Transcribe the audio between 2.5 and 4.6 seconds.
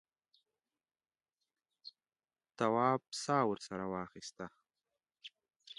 تواب سا ورسره واخیسته.